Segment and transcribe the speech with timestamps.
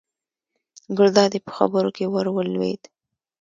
[0.97, 2.81] ګلداد یې په خبرو کې ور ولوېد.